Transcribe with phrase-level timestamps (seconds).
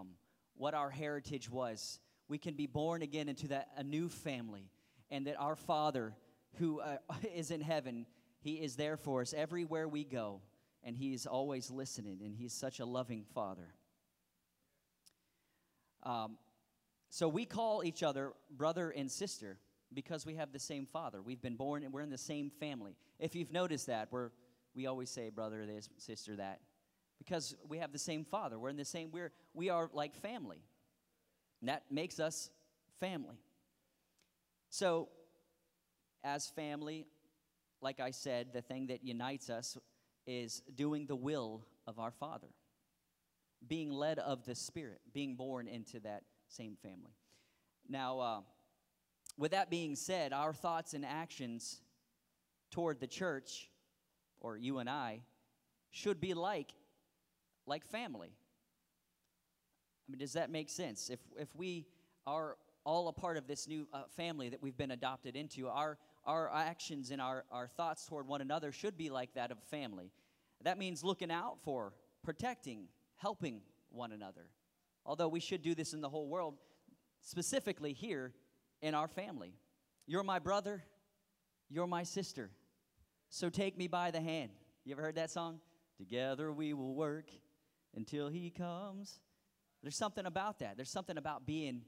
[0.00, 0.08] from,
[0.54, 2.00] what our heritage was.
[2.28, 4.70] We can be born again into that a new family,
[5.10, 6.14] and that our Father,
[6.58, 6.96] who uh,
[7.34, 8.06] is in heaven,
[8.40, 10.40] He is there for us everywhere we go,
[10.82, 13.74] and He is always listening, and He's such a loving Father.
[16.02, 16.38] Um,
[17.10, 19.58] so we call each other brother and sister
[19.92, 21.20] because we have the same father.
[21.20, 22.96] We've been born and we're in the same family.
[23.18, 24.30] If you've noticed that, we're
[24.74, 26.60] we always say brother this, sister that,
[27.20, 28.58] because we have the same father.
[28.58, 29.10] We're in the same.
[29.12, 30.62] We're we are like family.
[31.60, 32.50] And that makes us
[32.98, 33.36] family.
[34.70, 35.08] So,
[36.24, 37.06] as family,
[37.80, 39.76] like I said, the thing that unites us
[40.26, 42.48] is doing the will of our Father,
[43.66, 47.12] being led of the Spirit, being born into that same family.
[47.88, 48.40] Now, uh,
[49.36, 51.80] with that being said, our thoughts and actions
[52.70, 53.70] toward the church,
[54.40, 55.22] or you and I,
[55.90, 56.72] should be like
[57.70, 58.34] like family.
[60.06, 61.08] I mean, does that make sense?
[61.08, 61.86] If if we
[62.26, 65.96] are all a part of this new uh, family that we've been adopted into, our
[66.26, 70.10] our actions and our, our thoughts toward one another should be like that of family.
[70.62, 74.50] That means looking out for, protecting, helping one another.
[75.06, 76.54] Although we should do this in the whole world,
[77.22, 78.34] specifically here
[78.82, 79.54] in our family.
[80.06, 80.84] You're my brother,
[81.70, 82.50] you're my sister.
[83.30, 84.50] So take me by the hand.
[84.84, 85.60] You ever heard that song?
[85.96, 87.30] Together we will work
[87.94, 89.20] until he comes.
[89.82, 90.76] There's something about that.
[90.76, 91.82] There's something about being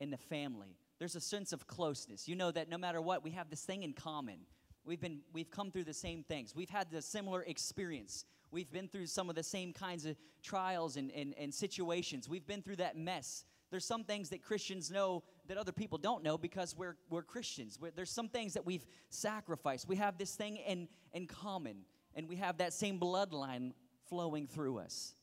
[0.00, 0.76] in the family.
[0.98, 2.28] There's a sense of closeness.
[2.28, 4.40] You know that no matter what, we have this thing in common.
[4.84, 6.54] We've been we've come through the same things.
[6.54, 8.24] We've had the similar experience.
[8.50, 12.28] We've been through some of the same kinds of trials and, and, and situations.
[12.28, 13.44] We've been through that mess.
[13.70, 17.78] There's some things that Christians know that other people don't know because we're, we're Christians.
[17.80, 19.88] We're, there's some things that we've sacrificed.
[19.88, 21.78] We have this thing in, in common,
[22.14, 23.72] and we have that same bloodline
[24.08, 25.14] flowing through us.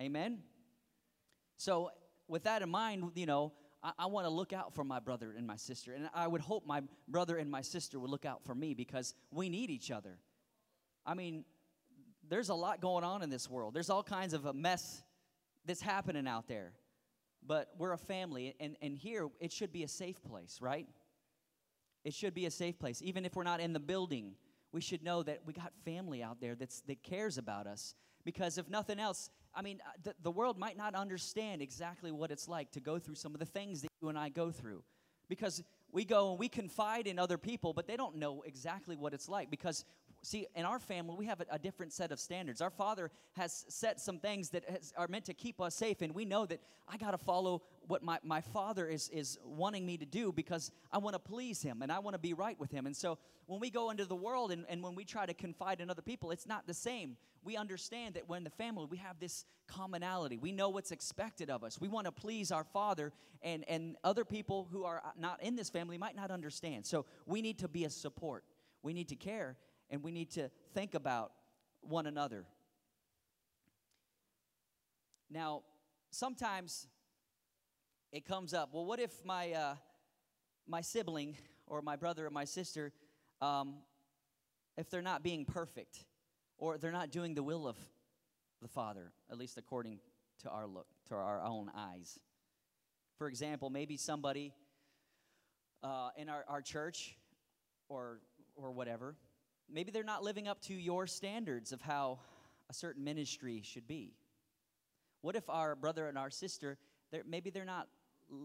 [0.00, 0.38] Amen?
[1.56, 1.90] So,
[2.26, 5.34] with that in mind, you know, I, I want to look out for my brother
[5.36, 5.92] and my sister.
[5.92, 9.14] And I would hope my brother and my sister would look out for me because
[9.30, 10.18] we need each other.
[11.04, 11.44] I mean,
[12.28, 13.74] there's a lot going on in this world.
[13.74, 15.02] There's all kinds of a mess
[15.66, 16.72] that's happening out there.
[17.46, 20.86] But we're a family, and, and here it should be a safe place, right?
[22.04, 23.00] It should be a safe place.
[23.02, 24.34] Even if we're not in the building,
[24.72, 27.94] we should know that we got family out there that's, that cares about us.
[28.24, 32.30] Because if nothing else, I mean, uh, the, the world might not understand exactly what
[32.30, 34.82] it's like to go through some of the things that you and I go through.
[35.28, 35.62] Because
[35.92, 39.28] we go and we confide in other people, but they don't know exactly what it's
[39.28, 39.84] like because
[40.22, 42.60] see, in our family, we have a, a, different set of standards.
[42.60, 46.14] Our Father has set some things that has, are meant to keep us safe, and
[46.14, 49.96] we know that I got to follow what my, my Father is, is wanting me
[49.96, 52.70] to do because I want to please Him and I want to be right with
[52.70, 52.86] Him.
[52.86, 55.80] And so when we go into the world and, and when we try to confide
[55.80, 57.16] in other people, it's not the same.
[57.42, 60.36] We understand that when the family, we have this commonality.
[60.36, 61.80] We know what's expected of us.
[61.80, 65.70] We want to please our Father, and, and other people who are not in this
[65.70, 66.84] family might not understand.
[66.84, 68.44] So we need to be a support.
[68.82, 69.56] We need to care
[69.90, 71.32] and we need to think about
[71.80, 72.44] one another.
[75.30, 75.62] Now,
[76.10, 76.86] sometimes
[78.12, 79.74] it comes up well, what if my, uh,
[80.66, 81.36] my sibling
[81.66, 82.92] or my brother or my sister,
[83.40, 83.76] um,
[84.76, 86.04] if they're not being perfect
[86.58, 87.76] or they're not doing the will of
[88.62, 89.98] the Father, at least according
[90.42, 92.18] to our look, to our own eyes?
[93.18, 94.52] For example, maybe somebody
[95.82, 97.16] uh, in our, our church
[97.88, 98.20] or,
[98.56, 99.16] or whatever
[99.72, 102.18] maybe they're not living up to your standards of how
[102.68, 104.14] a certain ministry should be.
[105.22, 106.78] What if our brother and our sister,
[107.10, 107.88] they're, maybe they're not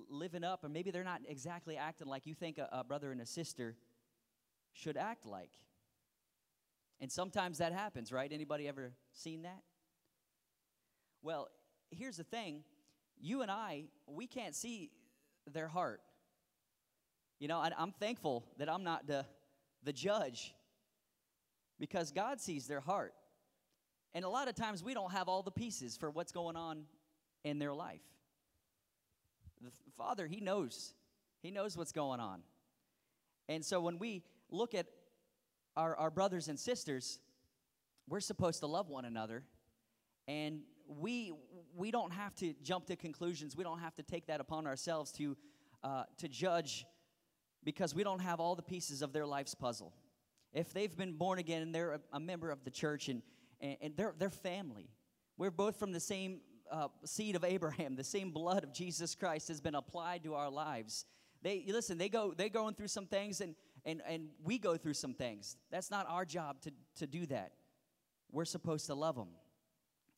[0.09, 3.21] living up, or maybe they're not exactly acting like you think a, a brother and
[3.21, 3.75] a sister
[4.73, 5.51] should act like?
[6.99, 8.31] And sometimes that happens, right?
[8.31, 9.61] Anybody ever seen that?
[11.21, 11.49] Well,
[11.91, 12.63] here's the thing
[13.19, 14.91] you and I, we can't see
[15.51, 16.01] their heart.
[17.39, 19.25] You know, I'm thankful that I'm not the,
[19.83, 20.53] the judge
[21.79, 23.13] because God sees their heart.
[24.13, 26.83] And a lot of times we don't have all the pieces for what's going on
[27.43, 28.01] in their life.
[29.61, 30.93] The Father, He knows.
[31.41, 32.41] He knows what's going on.
[33.49, 34.87] And so when we look at
[35.75, 37.19] our, our brothers and sisters,
[38.07, 39.43] we're supposed to love one another.
[40.27, 41.33] And we,
[41.75, 43.55] we don't have to jump to conclusions.
[43.55, 45.35] We don't have to take that upon ourselves to,
[45.83, 46.85] uh, to judge
[47.63, 49.93] because we don't have all the pieces of their life's puzzle
[50.55, 53.21] if they've been born again and they're a, a member of the church and,
[53.61, 54.89] and, and, they're, they're family,
[55.37, 56.39] we're both from the same
[56.71, 60.49] uh, seed of Abraham, the same blood of Jesus Christ has been applied to our
[60.49, 61.05] lives.
[61.43, 63.53] They listen, they go, they're going through some things and,
[63.85, 65.57] and, and we go through some things.
[65.69, 67.51] That's not our job to, to do that.
[68.31, 69.27] We're supposed to love them.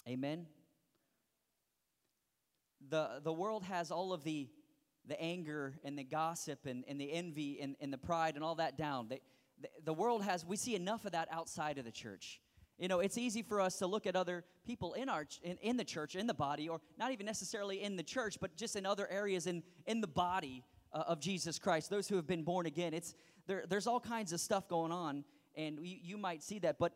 [0.07, 0.45] Amen.
[2.89, 4.47] the, the world has all of the,
[5.05, 8.55] the anger and the gossip and, and the envy and, and the pride and all
[8.55, 9.07] that down.
[9.09, 9.21] They,
[9.83, 12.41] the, world has, we see enough of that outside of the church.
[12.77, 15.77] You know, it's easy for us to look at other people in our in, in
[15.77, 18.85] the church, in the body, or not even necessarily in the church, but just in
[18.85, 20.63] other areas in in the body
[20.93, 21.89] uh, of Jesus Christ.
[21.89, 22.93] Those who have been born again.
[22.93, 23.15] It's
[23.47, 23.63] there.
[23.67, 25.23] There's all kinds of stuff going on,
[25.55, 26.93] and you, you might see that, but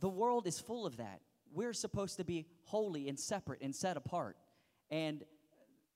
[0.00, 1.20] the world is full of that.
[1.52, 4.36] We're supposed to be holy and separate and set apart,
[4.90, 5.22] and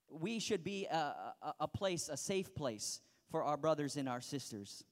[0.09, 4.21] we should be a, a, a place, a safe place for our brothers and our
[4.21, 4.83] sisters.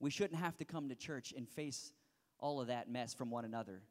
[0.00, 1.92] We shouldn't have to come to church and face
[2.38, 3.82] all of that mess from one another.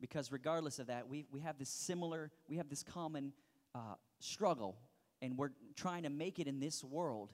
[0.00, 3.32] Because regardless of that, we, we have this similar, we have this common
[3.74, 4.76] uh, struggle,
[5.20, 7.30] and we're trying to make it in this world,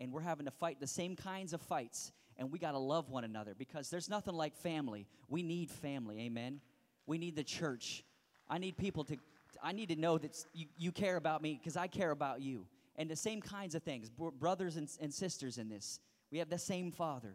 [0.00, 3.10] and we're having to fight the same kinds of fights, and we got to love
[3.10, 5.06] one another because there's nothing like family.
[5.28, 6.60] We need family, amen?
[7.06, 8.04] We need the church.
[8.48, 9.16] I need people to,
[9.62, 12.66] I need to know that you, you care about me because I care about you.
[12.96, 16.00] And the same kinds of things, brothers and, and sisters in this.
[16.30, 17.34] We have the same Father.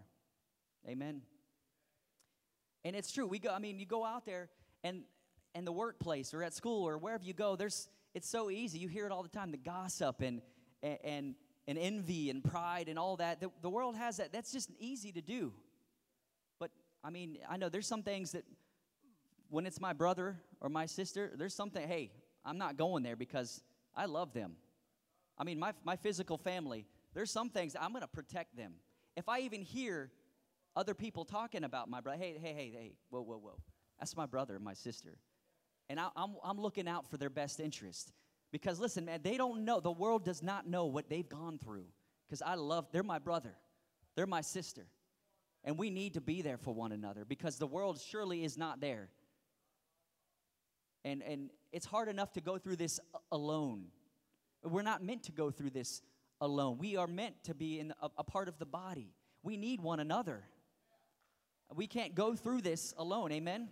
[0.88, 1.22] Amen.
[2.84, 3.28] And it's true.
[3.28, 4.50] We go, I mean, you go out there
[4.84, 5.04] and
[5.54, 8.80] and the workplace or at school or wherever you go, there's it's so easy.
[8.80, 10.42] You hear it all the time, the gossip and
[10.82, 11.36] and
[11.68, 13.40] and envy and pride and all that.
[13.40, 14.32] The, the world has that.
[14.32, 15.54] That's just easy to do.
[16.60, 16.72] But
[17.04, 18.46] I mean, I know there's some things that
[19.50, 22.12] when it's my brother or my sister, there's something, hey,
[22.44, 23.62] I'm not going there because
[23.96, 24.56] I love them.
[25.38, 28.74] I mean, my, my physical family, there's some things I'm going to protect them.
[29.16, 30.10] If I even hear
[30.76, 32.18] other people talking about my brother.
[32.18, 33.60] Hey, hey, hey, hey, whoa, whoa, whoa.
[34.00, 35.18] That's my brother my sister.
[35.90, 38.14] And I, I'm, I'm looking out for their best interest.
[38.52, 41.86] Because listen, man, they don't know, the world does not know what they've gone through.
[42.28, 43.54] Because I love, they're my brother,
[44.16, 44.88] they're my sister.
[45.64, 48.82] And we need to be there for one another because the world surely is not
[48.82, 49.10] there.
[51.04, 53.00] And, and it's hard enough to go through this
[53.32, 53.86] alone.
[54.64, 56.02] We're not meant to go through this
[56.40, 56.78] alone.
[56.80, 59.14] We are meant to be in a, a part of the body.
[59.44, 60.44] We need one another.
[61.76, 63.32] We can't go through this alone.
[63.32, 63.70] Amen?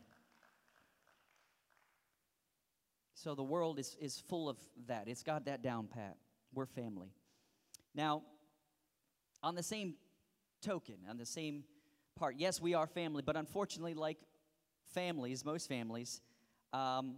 [3.14, 4.58] So the world is, is full of
[4.88, 5.08] that.
[5.08, 6.16] It's got that down pat.
[6.54, 7.12] We're family.
[7.94, 8.24] Now,
[9.44, 9.96] on the same
[10.62, 11.66] token, on the same
[12.16, 14.18] part, yes, we are family, but unfortunately, like
[14.94, 16.22] families, most families,
[16.72, 17.16] um,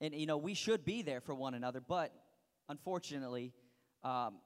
[0.00, 2.12] and you know, we should be there for one another, but
[2.68, 3.52] unfortunately,
[4.02, 4.38] um,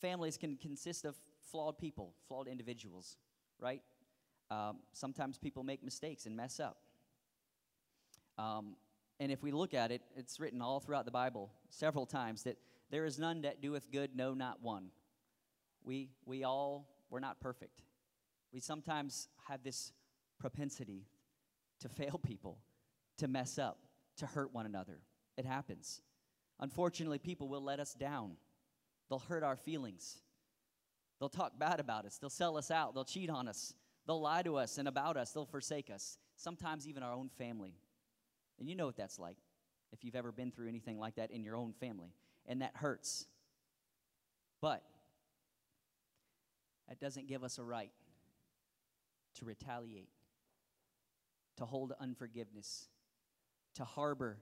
[0.00, 1.16] families can consist of
[1.50, 3.16] flawed people, flawed individuals,
[3.60, 3.82] right?
[4.50, 6.78] Um, sometimes people make mistakes and mess up.
[8.38, 8.76] Um,
[9.20, 12.56] and if we look at it, it's written all throughout the Bible several times that
[12.90, 14.90] there is none that doeth good, no, not one.
[15.84, 17.82] We, we all, we're not perfect.
[18.52, 19.92] We sometimes have this
[20.38, 21.04] propensity
[21.80, 22.58] to fail people,
[23.18, 23.78] to mess up,
[24.18, 25.00] to hurt one another.
[25.36, 26.00] It happens.
[26.60, 28.36] Unfortunately, people will let us down,
[29.08, 30.18] they'll hurt our feelings.
[31.18, 33.74] They'll talk bad about us, they'll sell us out, they'll cheat on us,
[34.08, 35.32] They'll lie to us and about us.
[35.32, 37.74] They'll forsake us, sometimes even our own family.
[38.58, 39.36] And you know what that's like
[39.92, 42.14] if you've ever been through anything like that in your own family.
[42.46, 43.26] And that hurts.
[44.62, 44.82] But
[46.88, 47.90] that doesn't give us a right
[49.34, 50.08] to retaliate,
[51.58, 52.88] to hold unforgiveness,
[53.74, 54.38] to harbor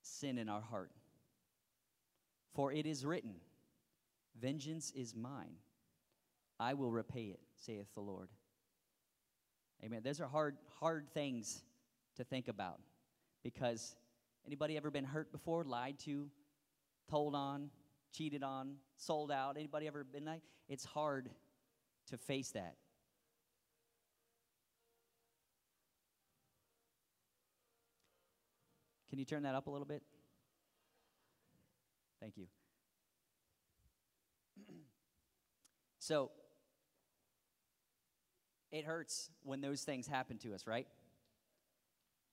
[0.00, 0.90] sin in our heart.
[2.54, 3.34] For it is written,
[4.40, 5.56] Vengeance is mine,
[6.58, 8.30] I will repay it, saith the Lord.
[9.84, 10.00] Amen.
[10.04, 11.62] Those are hard, hard things
[12.16, 12.80] to think about
[13.42, 13.96] because
[14.46, 16.28] anybody ever been hurt before, lied to,
[17.08, 17.70] told on,
[18.12, 19.56] cheated on, sold out?
[19.56, 20.42] Anybody ever been like?
[20.68, 21.30] It's hard
[22.08, 22.76] to face that.
[29.08, 30.02] Can you turn that up a little bit?
[32.20, 32.46] Thank you.
[35.98, 36.30] so,
[38.72, 40.86] it hurts when those things happen to us, right?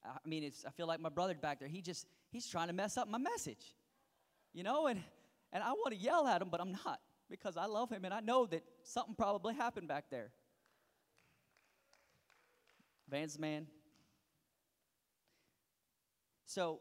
[0.05, 2.73] I mean, it's, I feel like my brother back there, he just, he's trying to
[2.73, 3.75] mess up my message,
[4.53, 5.01] you know, and,
[5.51, 8.13] and I want to yell at him, but I'm not because I love him and
[8.13, 10.31] I know that something probably happened back there.
[13.09, 13.67] Vance man.
[16.45, 16.79] So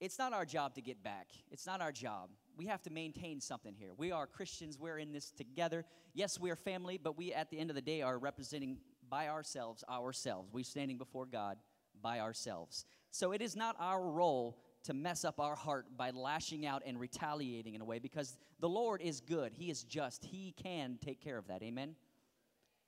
[0.00, 1.28] it's not our job to get back.
[1.50, 2.30] It's not our job.
[2.56, 3.90] We have to maintain something here.
[3.96, 4.78] We are Christians.
[4.78, 5.84] We're in this together.
[6.12, 9.28] Yes, we are family, but we, at the end of the day, are representing by
[9.28, 10.50] ourselves ourselves.
[10.52, 11.58] We're standing before God
[12.02, 12.84] by ourselves.
[13.10, 17.00] So it is not our role to mess up our heart by lashing out and
[17.00, 19.52] retaliating in a way because the Lord is good.
[19.54, 20.24] He is just.
[20.24, 21.62] He can take care of that.
[21.62, 21.96] Amen?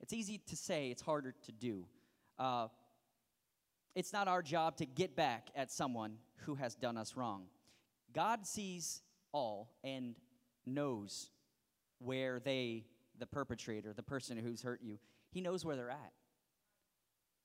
[0.01, 1.87] It's easy to say, it's harder to do.
[2.39, 2.69] Uh,
[3.95, 7.45] it's not our job to get back at someone who has done us wrong.
[8.13, 9.03] God sees
[9.37, 10.15] all and
[10.65, 11.31] knows
[11.99, 12.85] where they,
[13.19, 14.99] the perpetrator, the person who's hurt you,
[15.31, 16.13] he knows where they're at.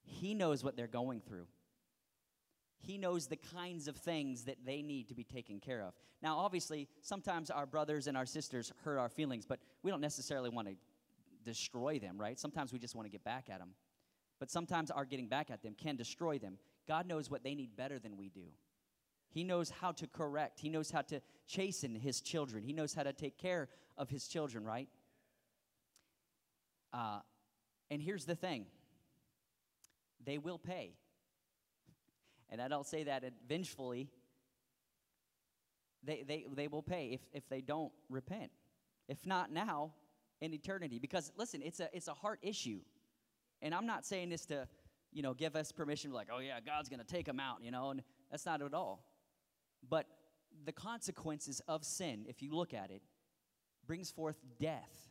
[0.03, 1.47] He knows what they're going through.
[2.79, 5.93] He knows the kinds of things that they need to be taken care of.
[6.23, 10.49] Now, obviously, sometimes our brothers and our sisters hurt our feelings, but we don't necessarily
[10.49, 10.75] want to
[11.43, 12.39] destroy them, right?
[12.39, 13.71] Sometimes we just want to get back at them.
[14.39, 16.57] But sometimes our getting back at them can destroy them.
[16.87, 18.47] God knows what they need better than we do.
[19.31, 23.03] He knows how to correct, He knows how to chasten His children, He knows how
[23.03, 24.89] to take care of His children, right?
[26.93, 27.19] Uh,
[27.89, 28.65] and here's the thing
[30.23, 30.93] they will pay.
[32.49, 34.09] And I don't say that vengefully.
[36.03, 38.51] They, they, they will pay if, if they don't repent.
[39.07, 39.93] If not now,
[40.41, 40.99] in eternity.
[40.99, 42.79] Because listen, it's a, it's a heart issue.
[43.61, 44.67] And I'm not saying this to,
[45.13, 47.71] you know, give us permission, like, oh yeah, God's going to take them out, you
[47.71, 49.05] know, and that's not at all.
[49.87, 50.05] But
[50.65, 53.01] the consequences of sin, if you look at it,
[53.87, 55.09] brings forth death.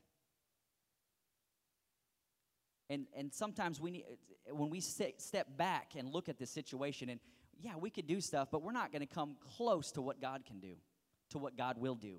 [2.88, 4.04] And, and sometimes we need,
[4.50, 7.20] when we step back and look at this situation, and
[7.60, 10.44] yeah, we could do stuff, but we're not going to come close to what God
[10.44, 10.74] can do,
[11.30, 12.16] to what God will do,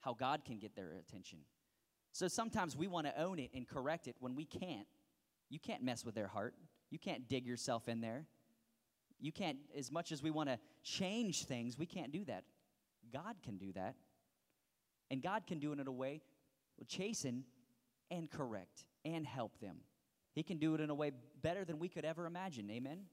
[0.00, 1.40] how God can get their attention.
[2.12, 4.86] So sometimes we want to own it and correct it when we can't.
[5.48, 6.54] You can't mess with their heart,
[6.90, 8.26] you can't dig yourself in there.
[9.20, 12.44] You can't, as much as we want to change things, we can't do that.
[13.12, 13.94] God can do that.
[15.10, 16.20] And God can do it in a way,
[16.88, 17.44] chasten
[18.10, 19.76] and correct and help them.
[20.34, 22.70] He can do it in a way better than we could ever imagine.
[22.70, 23.04] Amen?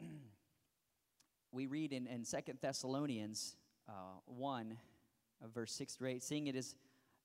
[1.52, 3.56] we read in, in 2 Thessalonians
[3.88, 3.92] uh,
[4.26, 4.76] 1,
[5.42, 6.76] uh, verse 6 to 8, seeing it is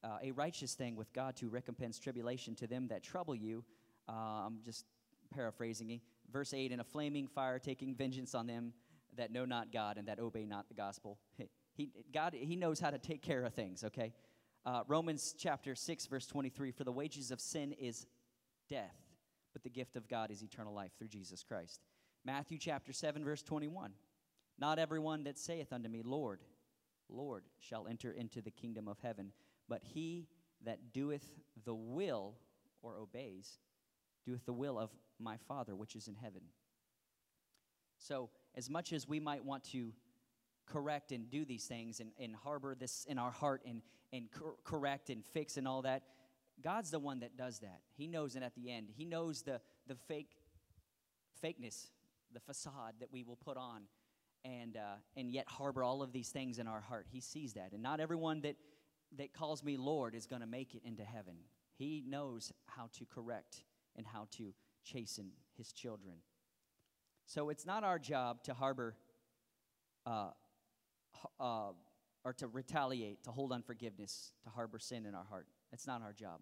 [0.03, 3.63] uh, a righteous thing with God to recompense tribulation to them that trouble you.
[4.09, 4.85] Uh, I'm just
[5.33, 6.01] paraphrasing.
[6.35, 8.73] Verse 8, in a flaming fire, taking vengeance on them
[9.15, 11.17] that know not God and that obey not the gospel.
[11.77, 14.13] He, God, he knows how to take care of things, okay?
[14.65, 18.05] Uh, Romans chapter 6, verse 23 For the wages of sin is
[18.69, 18.95] death,
[19.51, 21.81] but the gift of God is eternal life through Jesus Christ.
[22.23, 23.91] Matthew chapter 7, verse 21
[24.57, 26.39] Not everyone that saith unto me, Lord,
[27.09, 29.33] Lord, shall enter into the kingdom of heaven,
[29.67, 30.29] but he
[30.63, 31.29] that doeth
[31.65, 32.35] the will
[32.81, 33.59] or obeys,
[34.25, 36.41] doeth the will of my Father which is in heaven.
[37.97, 39.91] So, as much as we might want to
[40.65, 43.81] correct and do these things and, and harbor this in our heart and,
[44.11, 46.03] and cor- correct and fix and all that.
[46.61, 47.81] God's the one that does that.
[47.95, 48.87] He knows it at the end.
[48.95, 50.37] He knows the, the fake
[51.43, 51.87] fakeness,
[52.33, 53.81] the facade that we will put on
[54.43, 57.07] and, uh, and yet harbor all of these things in our heart.
[57.11, 57.73] He sees that.
[57.73, 58.55] And not everyone that,
[59.17, 61.35] that calls me Lord is going to make it into heaven.
[61.77, 63.63] He knows how to correct
[63.97, 64.53] and how to
[64.85, 66.15] chasten his children.
[67.25, 68.95] So it's not our job to harbor
[70.05, 70.29] uh,
[71.39, 71.71] uh,
[72.23, 75.47] or to retaliate, to hold unforgiveness, to harbor sin in our heart.
[75.71, 76.39] That's not our job.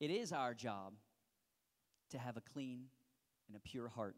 [0.00, 0.94] It is our job
[2.10, 2.84] to have a clean
[3.48, 4.16] and a pure heart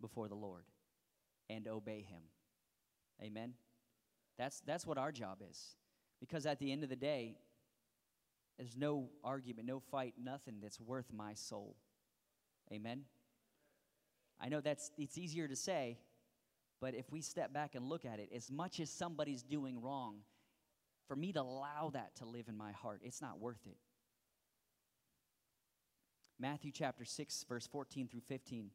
[0.00, 0.64] before the Lord
[1.48, 2.22] and obey Him.
[3.22, 3.54] Amen?
[4.38, 5.76] That's, that's what our job is.
[6.20, 7.36] Because at the end of the day,
[8.58, 11.76] there's no argument, no fight, nothing that's worth my soul.
[12.72, 13.02] Amen?
[14.40, 15.98] I know that's it's easier to say,
[16.80, 20.20] but if we step back and look at it, as much as somebody's doing wrong,
[21.06, 23.76] for me to allow that to live in my heart, it's not worth it.
[26.38, 28.70] Matthew chapter 6, verse 14 through 15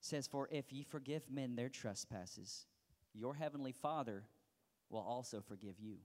[0.00, 2.66] says, For if ye forgive men their trespasses,
[3.12, 4.24] your heavenly Father
[4.88, 5.96] will also forgive you.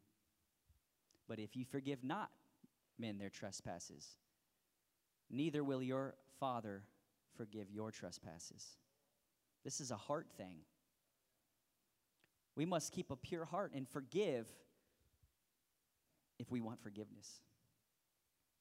[1.29, 2.29] But if ye forgive not
[2.97, 4.17] men their trespasses,
[5.29, 6.83] neither will your Father
[7.35, 8.77] forgive your trespasses.
[9.63, 10.57] This is a heart thing.
[12.55, 14.47] We must keep a pure heart and forgive
[16.39, 17.41] if we want forgiveness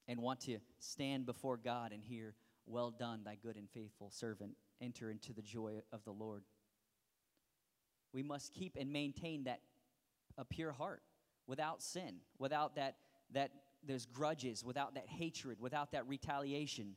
[0.06, 2.34] and want to stand before God and hear,
[2.66, 4.52] Well done, thy good and faithful servant.
[4.80, 6.44] Enter into the joy of the Lord.
[8.12, 9.60] We must keep and maintain that
[10.36, 11.02] a pure heart
[11.46, 12.96] without sin, without that,
[13.32, 13.50] that
[13.84, 16.96] there's grudges, without that hatred, without that retaliation.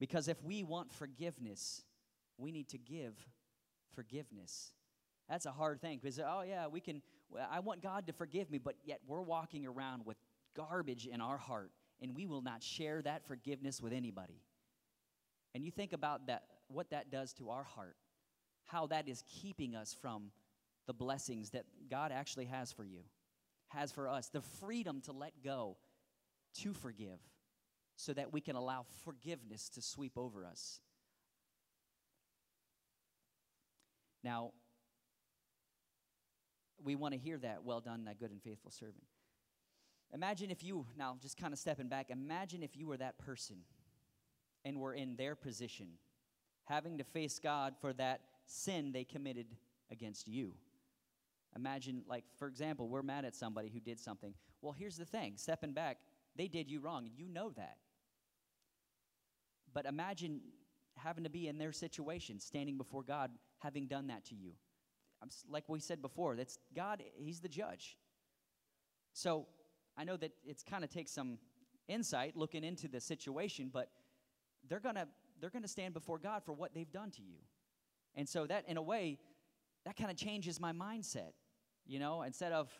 [0.00, 1.82] Because if we want forgiveness,
[2.38, 3.14] we need to give
[3.94, 4.72] forgiveness.
[5.28, 7.02] That's a hard thing because, oh, yeah, we can,
[7.52, 10.16] I want God to forgive me, but yet we're walking around with
[10.56, 14.40] garbage in our heart and we will not share that forgiveness with anybody.
[15.54, 17.96] And you think about that, what that does to our heart,
[18.64, 20.30] how that is keeping us from
[20.86, 23.00] the blessings that God actually has for you,
[23.68, 25.76] has for us, the freedom to let go,
[26.62, 27.20] to forgive,
[28.00, 30.80] so that we can allow forgiveness to sweep over us.
[34.24, 34.52] Now,
[36.82, 39.04] we want to hear that, well done, thy good and faithful servant.
[40.14, 43.56] Imagine if you, now just kind of stepping back, imagine if you were that person
[44.64, 45.88] and were in their position,
[46.64, 49.46] having to face God for that sin they committed
[49.90, 50.54] against you.
[51.54, 54.32] Imagine, like, for example, we're mad at somebody who did something.
[54.62, 55.98] Well, here's the thing stepping back,
[56.34, 57.76] they did you wrong, and you know that.
[59.72, 60.40] But imagine
[60.96, 64.52] having to be in their situation, standing before God, having done that to you.
[65.48, 67.98] Like we said before, that's God, He's the judge.
[69.12, 69.46] So
[69.96, 71.38] I know that it's kind of takes some
[71.88, 73.90] insight looking into the situation, but
[74.68, 75.06] they're gonna
[75.40, 77.36] they're gonna stand before God for what they've done to you.
[78.14, 79.18] And so that in a way,
[79.84, 81.32] that kind of changes my mindset.
[81.86, 82.70] You know, instead of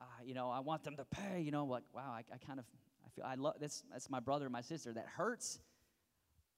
[0.00, 2.58] uh, you know, I want them to pay, you know, like, wow, I, I kind
[2.58, 2.64] of
[3.04, 4.92] I feel I love that's that's my brother, my sister.
[4.92, 5.60] That hurts.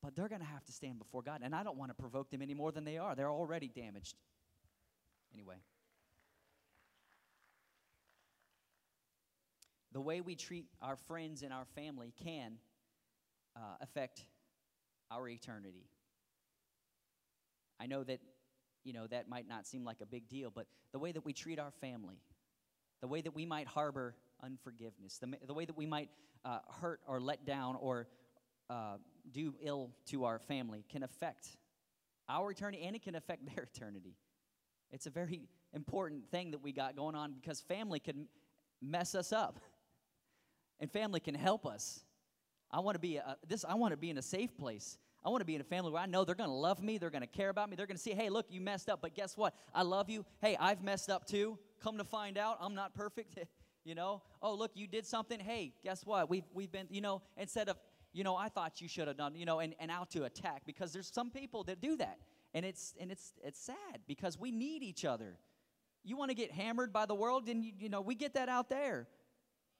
[0.02, 1.40] But they're gonna have to stand before God.
[1.42, 3.14] And I don't want to provoke them any more than they are.
[3.14, 4.16] They're already damaged.
[5.34, 5.56] Anyway.
[9.92, 12.58] The way we treat our friends and our family can
[13.56, 14.24] uh, affect
[15.10, 15.88] our eternity.
[17.80, 18.20] I know that,
[18.84, 21.32] you know, that might not seem like a big deal, but the way that we
[21.32, 22.20] treat our family,
[23.00, 26.10] the way that we might harbor unforgiveness, the, the way that we might
[26.44, 28.06] uh, hurt or let down or
[28.70, 28.96] uh,
[29.32, 31.48] do ill to our family can affect
[32.28, 34.16] our eternity and it can affect their eternity.
[34.92, 35.42] It's a very
[35.74, 38.26] important thing that we got going on because family can
[38.80, 39.60] mess us up
[40.80, 42.04] and family can help us.
[42.70, 43.64] I want to be a, this.
[43.68, 44.96] I want to be in a safe place.
[45.24, 46.96] I want to be in a family where I know they're going to love me.
[46.96, 47.76] They're going to care about me.
[47.76, 49.54] They're going to see, hey, look, you messed up, but guess what?
[49.74, 50.24] I love you.
[50.40, 51.58] Hey, I've messed up too.
[51.82, 53.38] Come to find out, I'm not perfect.
[53.84, 54.22] you know.
[54.40, 55.40] Oh, look, you did something.
[55.40, 56.30] Hey, guess what?
[56.30, 56.86] We've we've been.
[56.90, 57.76] You know, instead of
[58.12, 59.34] you know, I thought you should have done.
[59.36, 62.18] You know, and and out to attack because there's some people that do that,
[62.54, 65.36] and it's and it's it's sad because we need each other.
[66.02, 68.48] You want to get hammered by the world, and you, you know we get that
[68.48, 69.06] out there.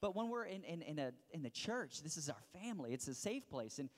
[0.00, 2.92] But when we're in, in, in, a, in the church, this is our family.
[2.92, 3.78] It's a safe place.
[3.78, 3.90] And,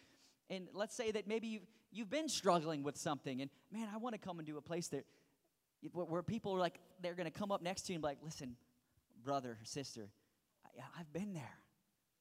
[0.51, 3.41] and let's say that maybe you've, you've been struggling with something.
[3.41, 5.05] And man, I want to come into a place that,
[5.93, 8.19] where people are like, they're going to come up next to you and be like,
[8.23, 8.57] listen,
[9.25, 10.09] brother sister,
[10.65, 11.59] I, I've been there.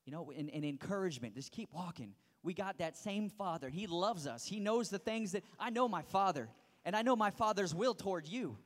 [0.05, 2.13] You know, and, in encouragement, just keep walking.
[2.43, 3.69] We got that same Father.
[3.69, 4.45] He loves us.
[4.45, 6.49] He knows the things that I know my Father,
[6.85, 8.57] and I know my Father's will toward you.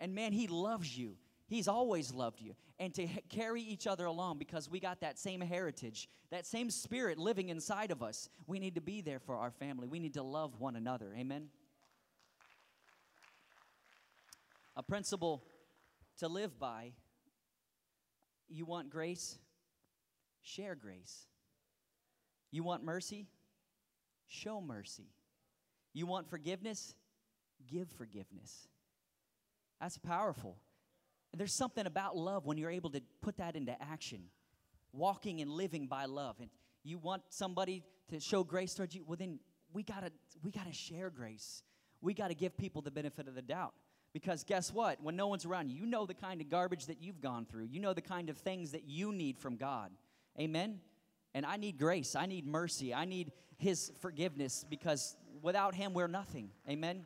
[0.00, 1.16] And man, He loves you.
[1.46, 2.54] He's always loved you.
[2.78, 7.18] And to carry each other along because we got that same heritage, that same spirit
[7.18, 9.88] living inside of us, we need to be there for our family.
[9.88, 11.12] We need to love one another.
[11.18, 11.48] Amen?
[14.76, 15.42] A principle
[16.18, 16.92] to live by
[18.48, 19.38] you want grace?
[20.42, 21.26] Share grace.
[22.50, 23.28] You want mercy?
[24.26, 25.08] Show mercy.
[25.92, 26.94] You want forgiveness?
[27.70, 28.68] Give forgiveness.
[29.80, 30.56] That's powerful.
[31.36, 34.24] There's something about love when you're able to put that into action,
[34.92, 36.36] walking and living by love.
[36.40, 36.50] And
[36.82, 39.38] you want somebody to show grace towards you, well, then
[39.72, 40.10] we gotta
[40.42, 41.62] we gotta share grace.
[42.00, 43.74] We gotta give people the benefit of the doubt.
[44.12, 45.00] Because guess what?
[45.00, 47.66] When no one's around you, you know the kind of garbage that you've gone through.
[47.66, 49.92] You know the kind of things that you need from God.
[50.38, 50.80] Amen?
[51.34, 52.16] And I need grace.
[52.16, 52.92] I need mercy.
[52.94, 56.50] I need His forgiveness because without Him, we're nothing.
[56.68, 57.04] Amen?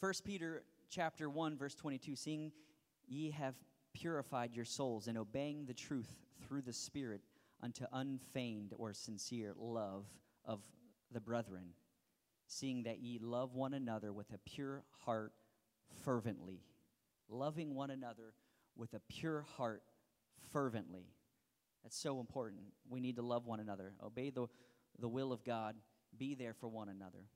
[0.00, 2.52] First Peter chapter 1, verse 22 Seeing
[3.06, 3.54] ye have
[3.92, 6.14] purified your souls in obeying the truth
[6.46, 7.20] through the Spirit
[7.62, 10.06] unto unfeigned or sincere love
[10.44, 10.60] of
[11.12, 11.74] the brethren,
[12.46, 15.32] seeing that ye love one another with a pure heart
[16.04, 16.62] fervently.
[17.28, 18.32] Loving one another
[18.76, 19.82] with a pure heart
[20.52, 21.06] fervently.
[21.82, 22.62] That's so important.
[22.88, 24.46] We need to love one another, obey the,
[24.98, 25.76] the will of God,
[26.18, 27.26] be there for one another.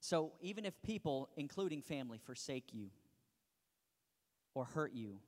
[0.00, 2.90] So even if people, including family, forsake you
[4.54, 5.20] or hurt you,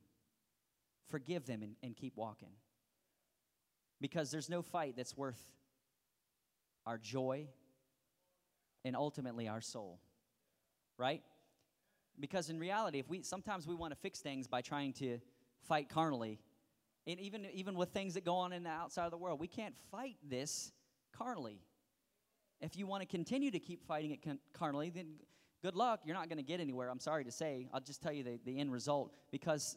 [1.08, 2.50] forgive them and, and keep walking.
[4.00, 5.40] Because there's no fight that's worth
[6.84, 7.46] our joy
[8.84, 9.98] and ultimately our soul.
[10.98, 11.22] Right?
[12.20, 15.18] Because in reality, if we sometimes we want to fix things by trying to
[15.66, 16.38] fight carnally,
[17.06, 19.48] and even even with things that go on in the outside of the world, we
[19.48, 20.72] can't fight this
[21.16, 21.60] carnally.
[22.60, 25.16] If you want to continue to keep fighting it carnally, then
[25.62, 26.00] good luck.
[26.04, 26.88] You're not going to get anywhere.
[26.88, 27.68] I'm sorry to say.
[27.72, 29.76] I'll just tell you the, the end result because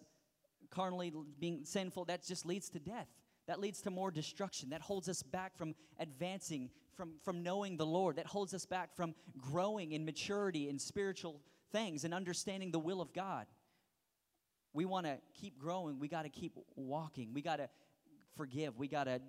[0.69, 3.07] carnally being sinful, that just leads to death.
[3.47, 4.69] That leads to more destruction.
[4.69, 8.17] That holds us back from advancing, from, from knowing the Lord.
[8.17, 13.01] That holds us back from growing in maturity in spiritual things and understanding the will
[13.01, 13.47] of God.
[14.73, 15.99] We want to keep growing.
[15.99, 17.33] We got to keep walking.
[17.33, 17.69] We got to
[18.37, 18.77] forgive.
[18.77, 19.21] We got to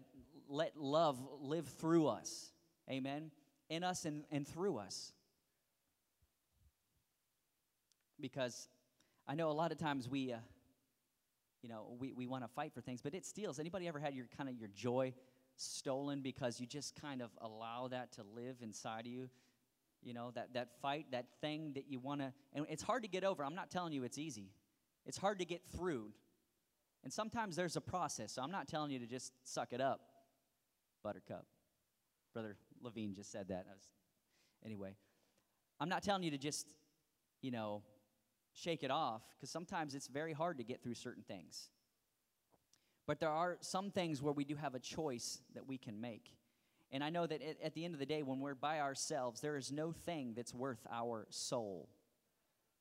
[0.49, 2.53] let love live through us.
[2.91, 3.31] Amen
[3.69, 5.13] in us and, and through us.
[8.21, 8.69] because
[9.27, 10.39] I know a lot of times we, uh,
[11.63, 13.59] you know, we, we want to fight for things, but it steals.
[13.59, 15.15] Anybody ever had your kind of your joy
[15.57, 19.29] stolen because you just kind of allow that to live inside of you?
[20.03, 23.09] You know, that, that fight, that thing that you want to, and it's hard to
[23.09, 23.45] get over.
[23.45, 24.51] I'm not telling you it's easy.
[25.07, 26.13] It's hard to get through.
[27.03, 30.01] And sometimes there's a process, so I'm not telling you to just suck it up,
[31.03, 31.47] buttercup.
[32.35, 33.65] Brother Levine just said that.
[33.67, 33.83] Was,
[34.65, 34.95] anyway,
[35.81, 36.75] I'm not telling you to just,
[37.41, 37.83] you know,
[38.53, 41.71] shake it off, because sometimes it's very hard to get through certain things.
[43.07, 46.37] But there are some things where we do have a choice that we can make.
[46.93, 49.41] And I know that at, at the end of the day, when we're by ourselves,
[49.41, 51.89] there is no thing that's worth our soul.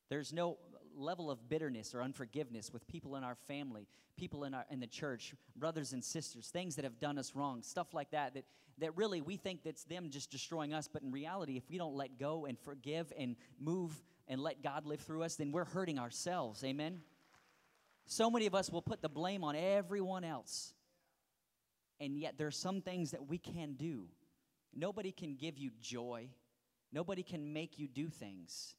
[0.10, 0.58] There's no
[0.96, 4.88] level of bitterness or unforgiveness with people in our family, people in, our, in the
[4.88, 8.46] church, brothers and sisters, things that have done us wrong, stuff like that, that,
[8.80, 10.88] that really we think that's them just destroying us.
[10.92, 13.94] But in reality, if we don't let go and forgive and move
[14.28, 16.64] and let God live through us, then we're hurting ourselves.
[16.64, 17.02] Amen?
[18.06, 20.74] So many of us will put the blame on everyone else.
[22.00, 24.06] And yet, there are some things that we can do.
[24.76, 26.30] Nobody can give you joy,
[26.92, 28.76] nobody can make you do things.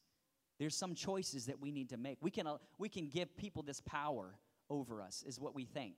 [0.61, 2.19] There's some choices that we need to make.
[2.21, 4.35] We can, uh, we can give people this power
[4.69, 5.95] over us, is what we think.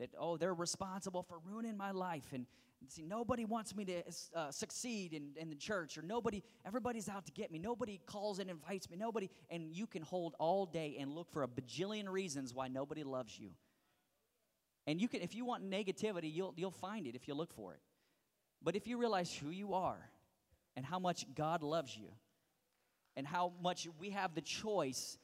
[0.00, 2.32] That, oh, they're responsible for ruining my life.
[2.32, 2.46] And
[2.88, 4.02] see, nobody wants me to
[4.34, 7.60] uh, succeed in, in the church, or nobody, everybody's out to get me.
[7.60, 8.96] Nobody calls and invites me.
[8.96, 13.04] Nobody, and you can hold all day and look for a bajillion reasons why nobody
[13.04, 13.50] loves you.
[14.88, 17.74] And you can, if you want negativity, you'll, you'll find it if you look for
[17.74, 17.80] it.
[18.60, 20.10] But if you realize who you are
[20.74, 22.08] and how much God loves you,
[23.16, 25.18] and how much we have the choice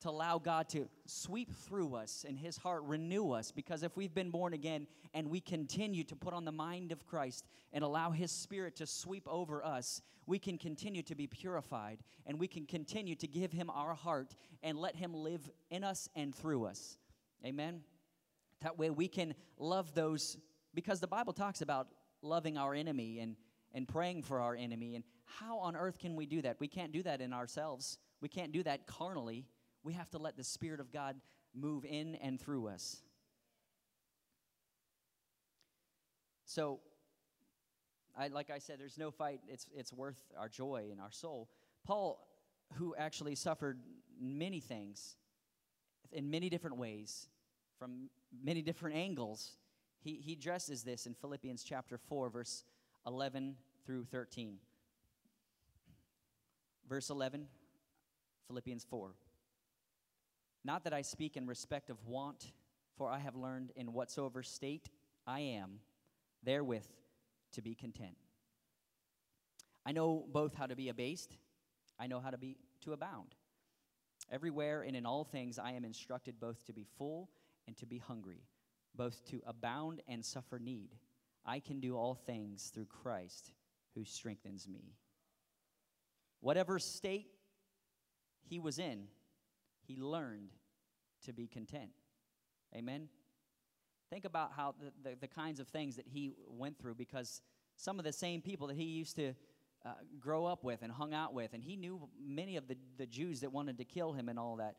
[0.00, 3.50] to allow God to sweep through us and His heart renew us.
[3.50, 7.06] Because if we've been born again and we continue to put on the mind of
[7.06, 11.98] Christ and allow His Spirit to sweep over us, we can continue to be purified
[12.26, 16.08] and we can continue to give Him our heart and let Him live in us
[16.14, 16.98] and through us.
[17.44, 17.80] Amen?
[18.60, 20.36] That way we can love those,
[20.74, 21.88] because the Bible talks about
[22.20, 23.36] loving our enemy and,
[23.74, 24.94] and praying for our enemy.
[24.94, 26.58] And how on earth can we do that?
[26.60, 27.98] We can't do that in ourselves.
[28.20, 29.46] We can't do that carnally.
[29.82, 31.16] We have to let the Spirit of God
[31.54, 33.02] move in and through us.
[36.46, 36.80] So,
[38.16, 39.40] I, like I said, there's no fight.
[39.48, 41.48] It's, it's worth our joy and our soul.
[41.84, 42.28] Paul,
[42.74, 43.80] who actually suffered
[44.20, 45.16] many things
[46.12, 47.26] in many different ways,
[47.76, 48.08] from
[48.44, 49.56] many different angles,
[49.98, 52.62] he, he addresses this in Philippians chapter 4, verse
[53.06, 54.58] 11 through 13.
[56.88, 57.46] Verse 11,
[58.46, 59.14] Philippians 4.
[60.64, 62.52] Not that I speak in respect of want,
[62.96, 64.88] for I have learned in whatsoever state
[65.26, 65.80] I am,
[66.42, 66.86] therewith
[67.52, 68.16] to be content.
[69.86, 71.36] I know both how to be abased,
[71.98, 73.34] I know how to be to abound.
[74.30, 77.28] Everywhere and in all things I am instructed both to be full
[77.66, 78.42] and to be hungry,
[78.94, 80.94] both to abound and suffer need.
[81.44, 83.52] I can do all things through Christ
[83.94, 84.94] who strengthens me.
[86.40, 87.28] Whatever state
[88.42, 89.04] he was in,
[89.86, 90.50] he learned
[91.24, 91.90] to be content.
[92.74, 93.08] Amen?
[94.10, 97.40] Think about how the, the, the, kinds of things that he went through because
[97.76, 99.34] some of the same people that he used to
[99.84, 103.06] uh, grow up with and hung out with, and he knew many of the, the
[103.06, 104.76] Jews that wanted to kill him and all that,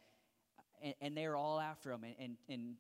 [0.82, 2.76] and, and they were all after him, and, and, and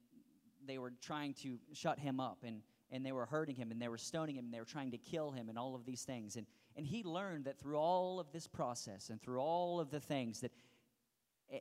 [0.67, 2.61] they were trying to shut him up, and,
[2.95, 4.97] and they were hurting him, and they were stoning him, and they were trying to
[4.97, 6.35] kill him, and all of these things.
[6.35, 9.99] And, and he learned that through all of this process and through all of the
[9.99, 10.51] things that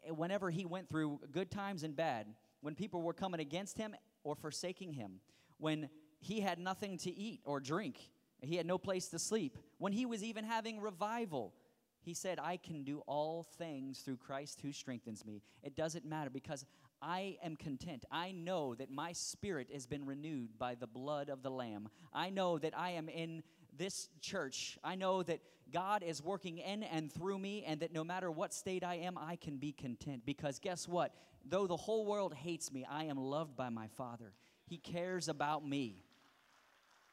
[0.09, 2.27] whenever he went through good times and bad,
[2.61, 5.21] when people were coming against him or forsaking him,
[5.59, 5.89] when
[6.21, 7.99] he had nothing to eat or drink,
[8.41, 11.53] he had no place to sleep, when he was even having revival,
[12.01, 15.43] he said, I can do all things through Christ who strengthens me.
[15.63, 16.67] It doesn't matter because
[17.03, 18.05] I am content.
[18.11, 21.89] I know that my spirit has been renewed by the blood of the Lamb.
[22.13, 23.43] I know that I am in
[23.77, 25.41] this church, I know that
[25.73, 29.19] God is working in and through me, and that no matter what state I am,
[29.19, 30.23] I can be content.
[30.25, 31.13] Because guess what?
[31.45, 34.33] Though the whole world hates me, I am loved by my Father.
[34.67, 36.05] He cares about me.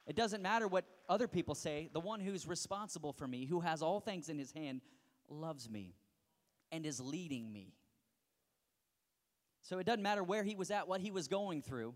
[0.08, 3.82] It doesn't matter what other people say, the one who's responsible for me, who has
[3.82, 4.82] all things in his hand,
[5.30, 5.96] loves me
[6.72, 7.74] and is leading me.
[9.62, 11.94] So it doesn't matter where he was at, what he was going through,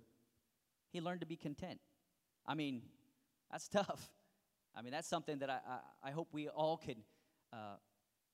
[0.92, 1.80] he learned to be content.
[2.46, 2.82] I mean,
[3.52, 4.10] that's tough.
[4.76, 6.98] I mean, that's something that I, I, I hope we all could
[7.52, 7.78] uh,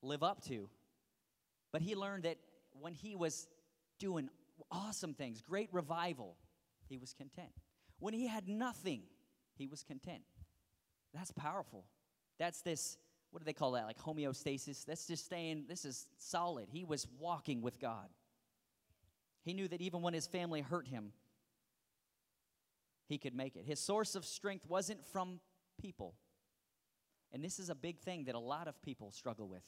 [0.02, 0.70] live up to.
[1.72, 2.38] But he learned that
[2.80, 3.48] when he was
[4.00, 4.30] doing
[4.70, 6.36] awesome things, great revival,
[6.90, 7.52] he was content.
[8.00, 9.04] When he had nothing,
[9.56, 10.24] he was content.
[11.14, 11.86] That's powerful.
[12.38, 12.98] That's this
[13.32, 13.86] what do they call that?
[13.86, 14.86] Like homeostasis.
[14.86, 16.68] That's just staying, this is solid.
[16.70, 18.10] He was walking with God.
[19.44, 21.14] He knew that even when his family hurt him,
[23.08, 23.66] he could make it.
[23.66, 25.40] His source of strength wasn't from
[25.82, 26.16] people.
[27.34, 29.64] And this is a big thing that a lot of people struggle with.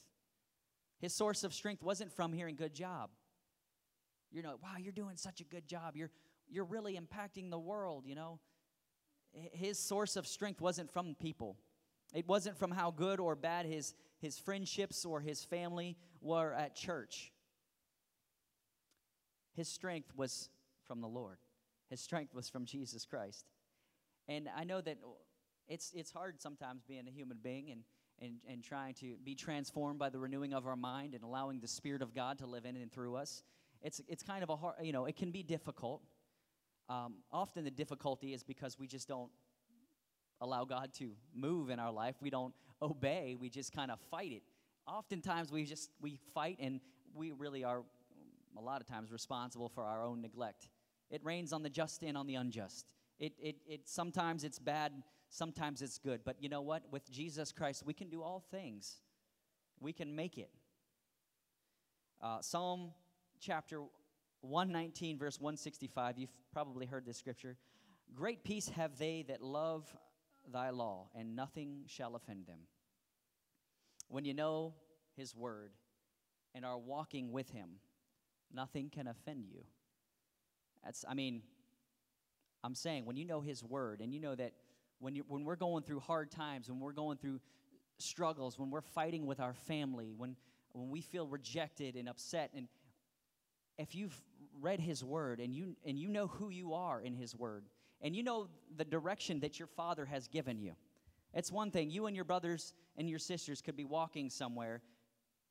[1.00, 3.10] His source of strength wasn't from hearing good job.
[4.30, 5.96] You know, wow, you're doing such a good job.
[5.96, 6.10] You're
[6.48, 8.40] you're really impacting the world, you know.
[9.52, 11.56] His source of strength wasn't from people.
[12.14, 16.74] It wasn't from how good or bad his his friendships or his family were at
[16.74, 17.33] church.
[19.54, 20.48] His strength was
[20.86, 21.38] from the Lord.
[21.90, 23.46] His strength was from Jesus Christ.
[24.28, 24.98] And I know that
[25.68, 27.82] it's, it's hard sometimes being a human being and,
[28.20, 31.68] and, and trying to be transformed by the renewing of our mind and allowing the
[31.68, 33.42] Spirit of God to live in and through us.
[33.82, 36.02] It's, it's kind of a hard, you know, it can be difficult.
[36.88, 39.30] Um, often the difficulty is because we just don't
[40.40, 42.16] allow God to move in our life.
[42.20, 43.36] We don't obey.
[43.38, 44.42] We just kind of fight it.
[44.86, 46.80] Oftentimes we just we fight and
[47.14, 47.82] we really are
[48.56, 50.68] a lot of times responsible for our own neglect.
[51.10, 52.86] It rains on the just and on the unjust.
[53.18, 54.92] It, it, it sometimes it's bad
[55.34, 56.20] Sometimes it's good.
[56.24, 56.84] But you know what?
[56.92, 59.00] With Jesus Christ, we can do all things,
[59.80, 60.50] we can make it.
[62.22, 62.92] Uh, Psalm
[63.40, 63.82] chapter
[64.42, 67.56] 119, verse 165, you've probably heard this scripture.
[68.14, 69.92] Great peace have they that love
[70.52, 72.60] thy law, and nothing shall offend them.
[74.08, 74.74] When you know
[75.16, 75.72] his word
[76.54, 77.70] and are walking with him,
[78.54, 79.64] nothing can offend you.
[80.84, 81.42] That's, I mean,
[82.62, 84.52] I'm saying when you know his word and you know that
[84.98, 87.40] when, you, when we're going through hard times, when we're going through
[87.98, 90.36] struggles, when we're fighting with our family, when,
[90.72, 92.68] when we feel rejected and upset, and
[93.78, 94.18] if you've
[94.60, 97.64] read His Word and you, and you know who you are in His Word,
[98.00, 100.72] and you know the direction that your Father has given you,
[101.32, 101.90] it's one thing.
[101.90, 104.82] You and your brothers and your sisters could be walking somewhere,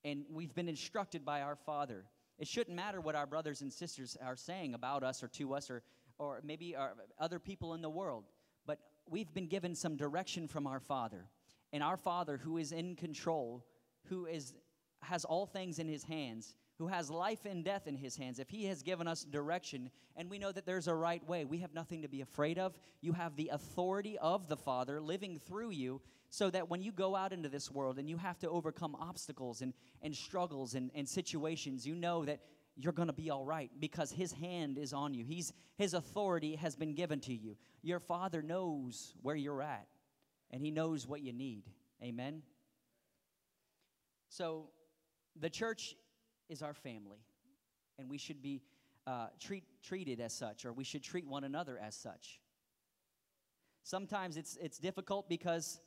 [0.05, 2.05] and we've been instructed by our Father.
[2.39, 5.69] It shouldn't matter what our brothers and sisters are saying about us or to us
[5.69, 5.83] or,
[6.17, 6.75] or maybe
[7.19, 8.25] other people in the world
[8.65, 11.25] But we've been given some direction from our Father.
[11.71, 13.65] And our Father, who is in control,
[14.05, 14.53] who is,
[15.01, 18.49] has all things in his hands, who has life and death in his hands, if
[18.49, 21.73] he has given us direction and we know that there's a right way, we have
[21.73, 22.77] nothing to be afraid of.
[23.01, 27.15] You have the authority of the Father living through you so that when you go
[27.15, 31.07] out into this world and you have to overcome obstacles and, and struggles and, and
[31.07, 32.39] situations, you know that
[32.75, 35.23] you're going to be all right because his hand is on you.
[35.23, 37.55] He's, his authority has been given to you.
[37.83, 39.87] Your father knows where you're at
[40.49, 41.65] and he knows what you need.
[42.01, 42.41] Amen.
[44.29, 44.69] So
[45.39, 45.95] the church
[46.49, 47.19] is our family
[47.97, 48.61] and we should be
[49.05, 52.39] uh, treat, treated as such or we should treat one another as such.
[53.83, 55.79] Sometimes it's, it's difficult because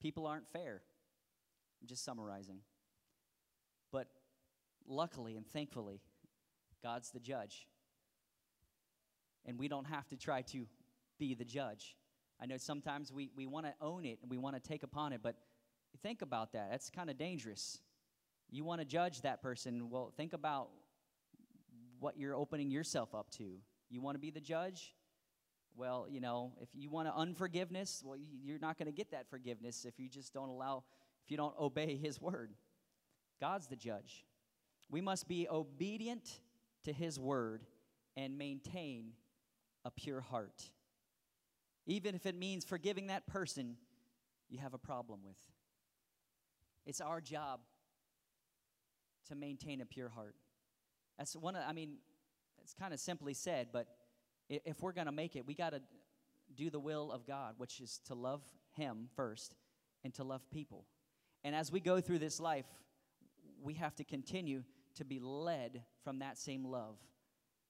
[0.00, 0.82] people aren't fair.
[1.80, 2.58] I'm just summarizing.
[3.92, 4.08] But
[4.86, 6.00] luckily and thankfully,
[6.82, 7.68] God's the judge.
[9.46, 10.66] And we don't have to try to
[11.18, 11.96] be the judge.
[12.40, 15.12] I know sometimes we, we want to own it and we want to take upon
[15.12, 15.36] it, but
[16.02, 16.70] think about that.
[16.70, 17.78] That's kind of dangerous.
[18.52, 19.88] You want to judge that person.
[19.88, 20.68] Well, think about
[22.00, 23.44] what you're opening yourself up to.
[23.88, 24.94] You want to be the judge?
[25.74, 29.30] Well, you know, if you want to unforgiveness, well, you're not going to get that
[29.30, 30.84] forgiveness if you just don't allow,
[31.24, 32.52] if you don't obey His word.
[33.40, 34.26] God's the judge.
[34.90, 36.40] We must be obedient
[36.84, 37.64] to His word
[38.18, 39.12] and maintain
[39.86, 40.70] a pure heart.
[41.86, 43.76] Even if it means forgiving that person
[44.50, 45.38] you have a problem with.
[46.84, 47.60] It's our job
[49.28, 50.34] to maintain a pure heart.
[51.18, 51.96] That's one of, I mean,
[52.62, 53.86] it's kind of simply said, but
[54.48, 55.82] if we're going to make it, we got to
[56.56, 58.42] do the will of God, which is to love
[58.76, 59.54] Him first
[60.04, 60.86] and to love people.
[61.44, 62.66] And as we go through this life,
[63.62, 64.62] we have to continue
[64.96, 66.96] to be led from that same love.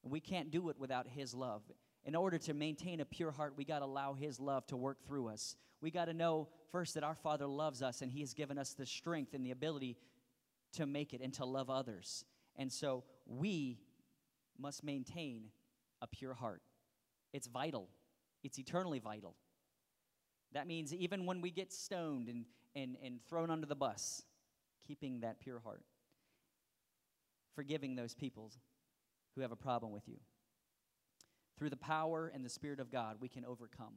[0.03, 1.63] We can't do it without His love.
[2.05, 4.99] In order to maintain a pure heart, we got to allow His love to work
[5.07, 5.57] through us.
[5.81, 8.75] We got to know first that our Father loves us and He has given us
[8.75, 9.97] the strength and the ability
[10.73, 12.25] to make it and to love others.
[12.57, 13.79] And so we
[14.59, 15.51] must maintain
[16.01, 16.63] a pure heart.
[17.33, 17.89] It's vital,
[18.43, 19.35] it's eternally vital.
[20.53, 22.45] That means even when we get stoned and,
[22.77, 24.23] and, and thrown under the bus,
[24.87, 25.83] keeping that pure heart
[27.55, 28.51] forgiving those people
[29.35, 30.19] who have a problem with you.
[31.59, 33.95] Through the power and the Spirit of God, we can overcome.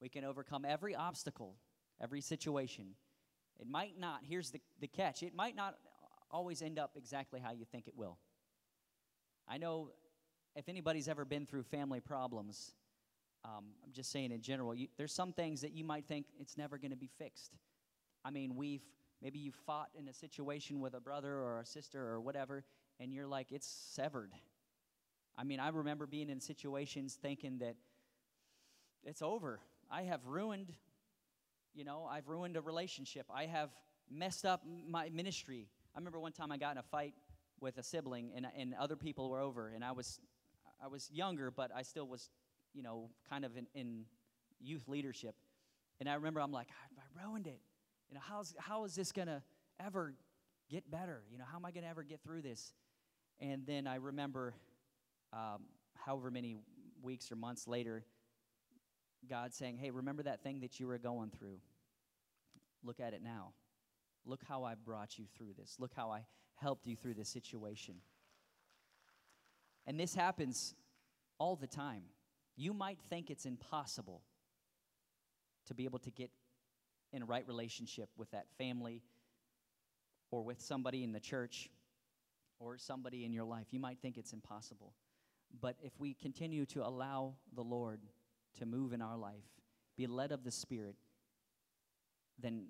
[0.00, 1.56] We can overcome every obstacle,
[2.00, 2.94] every situation.
[3.60, 5.76] It might not, here's the, the catch, it might not
[6.30, 8.18] always end up exactly how you think it will.
[9.48, 9.90] I know
[10.54, 12.72] if anybody's ever been through family problems,
[13.44, 16.56] um, I'm just saying in general, you, there's some things that you might think it's
[16.56, 17.56] never going to be fixed.
[18.24, 18.82] I mean, we've
[19.22, 22.64] maybe you fought in a situation with a brother or a sister or whatever,
[23.00, 24.32] and you're like, it's severed.
[25.36, 27.76] I mean, I remember being in situations thinking that
[29.04, 29.60] it's over.
[29.90, 30.72] I have ruined,
[31.78, 33.26] you know, I've ruined a relationship.
[33.32, 33.70] I have
[34.10, 35.68] messed up my ministry.
[35.94, 37.14] I remember one time I got in a fight
[37.60, 40.18] with a sibling, and, and other people were over, and I was,
[40.84, 42.30] I was younger, but I still was,
[42.74, 44.04] you know, kind of in, in
[44.60, 45.36] youth leadership.
[46.00, 47.60] And I remember I'm like, I, ruined it.
[48.08, 49.42] You know, how's, how is this going to
[49.84, 50.14] ever
[50.68, 51.22] get better?
[51.30, 52.72] You know, how am I going to ever get through this?
[53.40, 54.54] And then I remember,
[55.32, 55.62] um,
[55.94, 56.56] however many
[57.02, 58.04] weeks or months later,
[59.28, 61.58] God saying, Hey, remember that thing that you were going through?
[62.82, 63.52] Look at it now.
[64.24, 65.76] Look how I brought you through this.
[65.78, 66.24] Look how I
[66.56, 67.94] helped you through this situation.
[69.86, 70.74] And this happens
[71.38, 72.02] all the time.
[72.56, 74.22] You might think it's impossible
[75.66, 76.30] to be able to get
[77.12, 79.02] in a right relationship with that family
[80.30, 81.70] or with somebody in the church
[82.58, 83.66] or somebody in your life.
[83.70, 84.92] You might think it's impossible.
[85.60, 88.00] But if we continue to allow the Lord
[88.58, 89.44] to move in our life,
[89.96, 90.96] be led of the Spirit,
[92.38, 92.66] then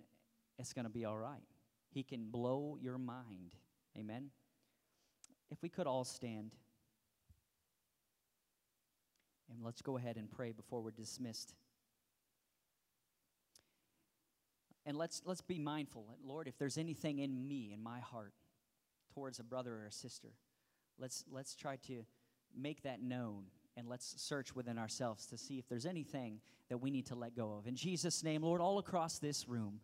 [0.59, 1.43] it's going to be all right.
[1.91, 3.55] He can blow your mind.
[3.97, 4.31] Amen.
[5.51, 6.55] If we could all stand.
[9.51, 11.55] And let's go ahead and pray before we're dismissed.
[14.85, 18.33] And let's let's be mindful, Lord, if there's anything in me, in my heart,
[19.13, 20.29] towards a brother or a sister,
[20.99, 22.05] let's let's try to
[22.57, 23.45] make that known
[23.79, 27.37] and let's search within ourselves to see if there's anything that we need to let
[27.37, 27.69] go of.
[27.69, 29.81] In Jesus' name, Lord, all across this room,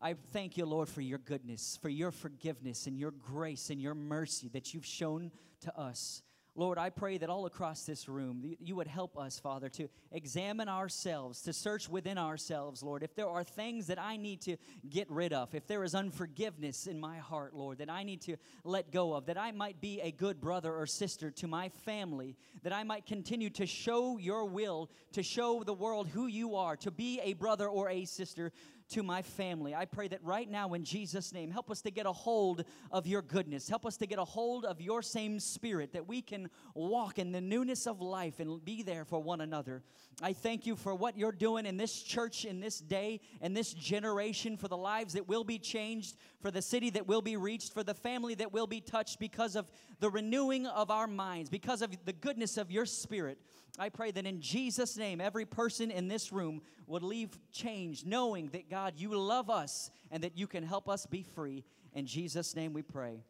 [0.00, 3.94] I thank you, Lord, for your goodness, for your forgiveness and your grace and your
[3.94, 6.22] mercy that you've shown to us.
[6.54, 10.68] Lord, I pray that all across this room, you would help us, Father, to examine
[10.68, 13.02] ourselves, to search within ourselves, Lord.
[13.02, 14.58] If there are things that I need to
[14.90, 18.36] get rid of, if there is unforgiveness in my heart, Lord, that I need to
[18.64, 22.36] let go of, that I might be a good brother or sister to my family,
[22.62, 26.76] that I might continue to show your will, to show the world who you are,
[26.76, 28.52] to be a brother or a sister
[28.92, 29.74] to my family.
[29.74, 33.06] I pray that right now, in Jesus' name, help us to get a hold of
[33.06, 33.68] your goodness.
[33.68, 37.32] Help us to get a hold of your same spirit that we can walk in
[37.32, 39.82] the newness of life and be there for one another.
[40.20, 43.72] I thank you for what you're doing in this church, in this day, in this
[43.72, 47.72] generation, for the lives that will be changed, for the city that will be reached,
[47.72, 51.80] for the family that will be touched because of the renewing of our minds, because
[51.80, 53.38] of the goodness of your spirit.
[53.78, 56.60] I pray that in Jesus' name, every person in this room
[56.92, 61.06] would leave changed, knowing that God, you love us and that you can help us
[61.06, 61.64] be free.
[61.94, 63.24] In Jesus' name we pray.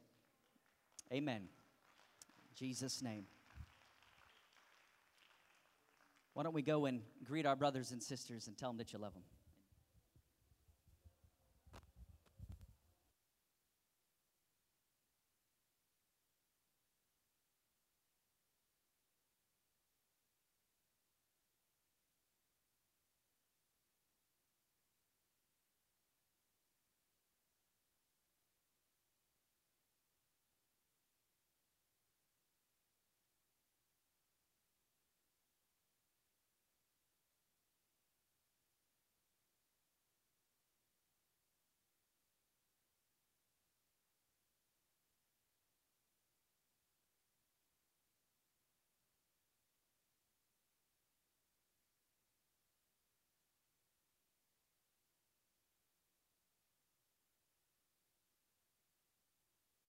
[1.12, 1.42] Amen.
[2.56, 3.24] Jesus' name.
[6.34, 8.98] Why don't we go and greet our brothers and sisters and tell them that you
[8.98, 9.22] love them?